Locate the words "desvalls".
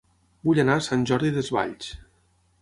1.37-1.93